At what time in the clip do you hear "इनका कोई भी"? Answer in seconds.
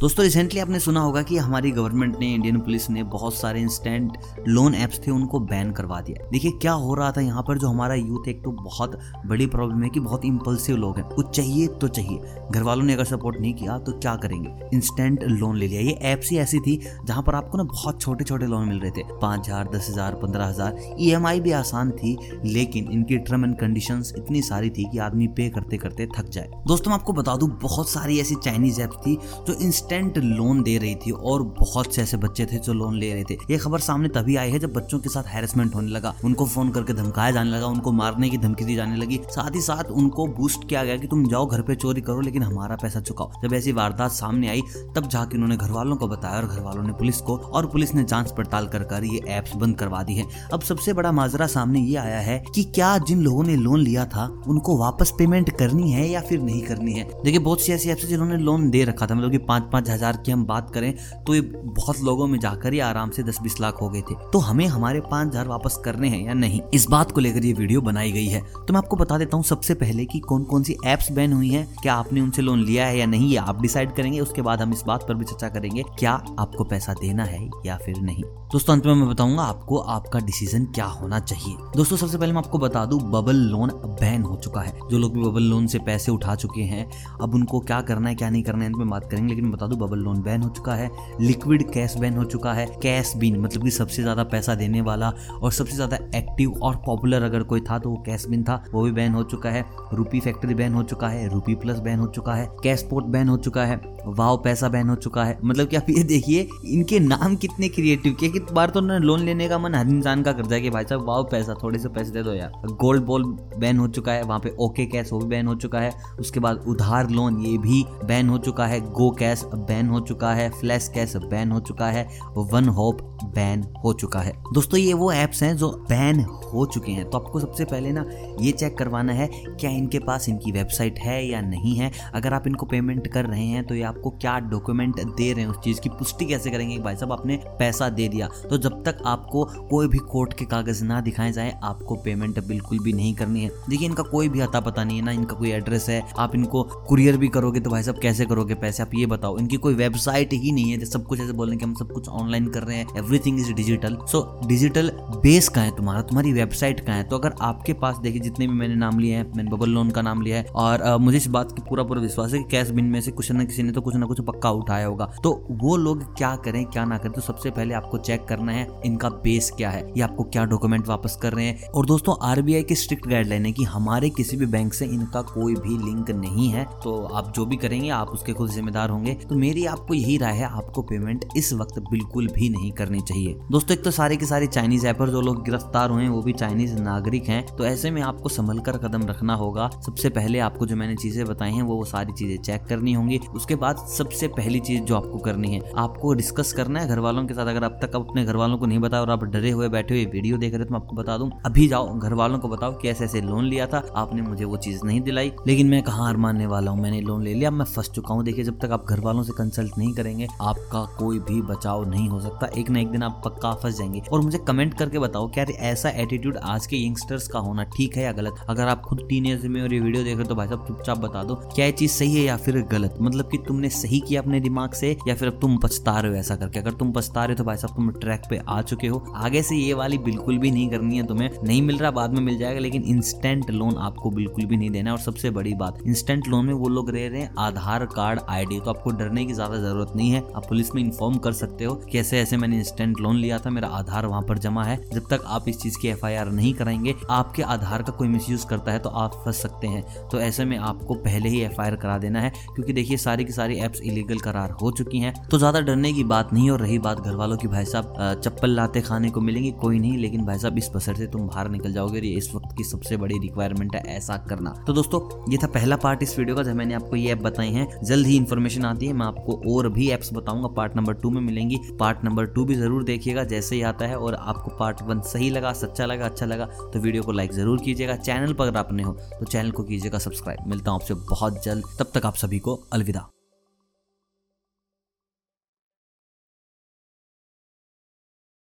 143.88-144.40, 174.84-175.76